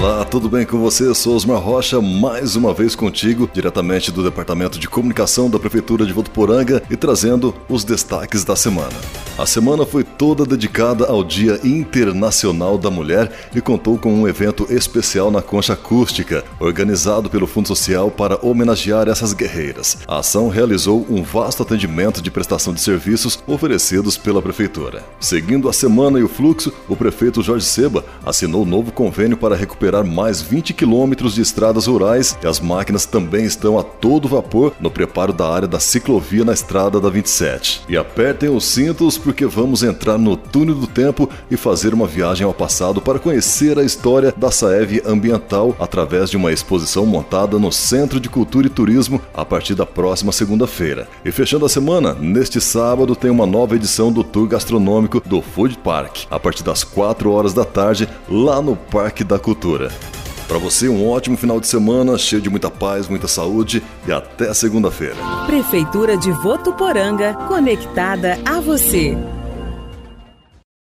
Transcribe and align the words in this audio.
Olá, 0.00 0.24
tudo 0.24 0.48
bem 0.48 0.64
com 0.64 0.78
você? 0.78 1.06
Eu 1.06 1.14
sou 1.14 1.36
Osmar 1.36 1.58
Rocha, 1.58 2.00
mais 2.00 2.56
uma 2.56 2.72
vez 2.72 2.94
contigo, 2.94 3.46
diretamente 3.52 4.10
do 4.10 4.24
Departamento 4.24 4.78
de 4.78 4.88
Comunicação 4.88 5.50
da 5.50 5.58
Prefeitura 5.58 6.06
de 6.06 6.12
Votuporanga 6.14 6.82
e 6.88 6.96
trazendo 6.96 7.54
os 7.68 7.84
destaques 7.84 8.42
da 8.42 8.56
semana. 8.56 8.94
A 9.36 9.44
semana 9.44 9.84
foi 9.84 10.02
toda 10.02 10.46
dedicada 10.46 11.04
ao 11.04 11.22
Dia 11.22 11.60
Internacional 11.62 12.78
da 12.78 12.90
Mulher 12.90 13.30
e 13.54 13.60
contou 13.60 13.98
com 13.98 14.10
um 14.14 14.26
evento 14.26 14.66
especial 14.70 15.30
na 15.30 15.42
Concha 15.42 15.74
Acústica, 15.74 16.44
organizado 16.58 17.28
pelo 17.28 17.46
Fundo 17.46 17.68
Social 17.68 18.10
para 18.10 18.38
homenagear 18.40 19.06
essas 19.06 19.34
guerreiras. 19.34 19.98
A 20.08 20.20
ação 20.20 20.48
realizou 20.48 21.06
um 21.10 21.22
vasto 21.22 21.62
atendimento 21.62 22.22
de 22.22 22.30
prestação 22.30 22.72
de 22.72 22.80
serviços 22.80 23.38
oferecidos 23.46 24.16
pela 24.16 24.40
Prefeitura. 24.40 25.04
Seguindo 25.20 25.68
a 25.68 25.74
semana 25.74 26.18
e 26.18 26.22
o 26.22 26.28
fluxo, 26.28 26.72
o 26.88 26.96
prefeito 26.96 27.42
Jorge 27.42 27.66
Seba 27.66 28.02
assinou 28.24 28.64
novo 28.64 28.92
convênio 28.92 29.36
para 29.36 29.54
recuperar 29.54 29.89
mais 30.04 30.40
20 30.40 30.72
quilômetros 30.72 31.34
de 31.34 31.42
estradas 31.42 31.86
rurais 31.86 32.36
e 32.42 32.46
as 32.46 32.60
máquinas 32.60 33.04
também 33.04 33.44
estão 33.44 33.78
a 33.78 33.82
todo 33.82 34.28
vapor 34.28 34.72
no 34.80 34.90
preparo 34.90 35.32
da 35.32 35.48
área 35.48 35.68
da 35.68 35.80
ciclovia 35.80 36.44
na 36.44 36.52
estrada 36.52 37.00
da 37.00 37.10
27. 37.10 37.82
E 37.88 37.96
apertem 37.96 38.48
os 38.48 38.64
cintos 38.64 39.18
porque 39.18 39.46
vamos 39.46 39.82
entrar 39.82 40.18
no 40.18 40.36
túnel 40.36 40.74
do 40.74 40.86
tempo 40.86 41.28
e 41.50 41.56
fazer 41.56 41.92
uma 41.92 42.06
viagem 42.06 42.46
ao 42.46 42.54
passado 42.54 43.00
para 43.00 43.18
conhecer 43.18 43.78
a 43.78 43.82
história 43.82 44.32
da 44.36 44.50
Saev 44.50 45.02
Ambiental 45.06 45.74
através 45.78 46.30
de 46.30 46.36
uma 46.36 46.52
exposição 46.52 47.04
montada 47.04 47.58
no 47.58 47.72
Centro 47.72 48.20
de 48.20 48.28
Cultura 48.28 48.66
e 48.66 48.70
Turismo 48.70 49.20
a 49.34 49.44
partir 49.44 49.74
da 49.74 49.86
próxima 49.86 50.32
segunda-feira. 50.32 51.08
E 51.24 51.32
fechando 51.32 51.66
a 51.66 51.68
semana, 51.68 52.14
neste 52.14 52.60
sábado 52.60 53.16
tem 53.16 53.30
uma 53.30 53.46
nova 53.46 53.76
edição 53.76 54.12
do 54.12 54.22
tour 54.22 54.46
gastronômico 54.46 55.20
do 55.24 55.42
Food 55.42 55.78
Park, 55.78 56.24
a 56.30 56.38
partir 56.38 56.62
das 56.62 56.84
4 56.84 57.30
horas 57.30 57.52
da 57.52 57.64
tarde, 57.64 58.08
lá 58.28 58.60
no 58.60 58.76
Parque 58.76 59.24
da 59.24 59.38
Cultura. 59.38 59.79
Para 60.48 60.58
você, 60.58 60.88
um 60.88 61.08
ótimo 61.08 61.36
final 61.36 61.60
de 61.60 61.68
semana, 61.68 62.18
cheio 62.18 62.42
de 62.42 62.50
muita 62.50 62.68
paz, 62.68 63.06
muita 63.06 63.28
saúde 63.28 63.82
e 64.06 64.10
até 64.10 64.52
segunda-feira. 64.52 65.14
Prefeitura 65.46 66.16
de 66.16 66.32
Votuporanga, 66.32 67.34
conectada 67.46 68.36
a 68.44 68.60
você. 68.60 69.16